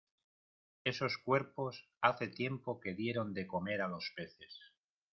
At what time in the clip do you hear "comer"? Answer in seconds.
3.45-3.83